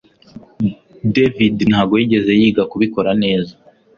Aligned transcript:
David 1.15 1.55
ntabwo 1.69 1.93
yigeze 2.01 2.31
yiga 2.39 2.63
kubikora 2.71 3.11
neza 3.23 3.53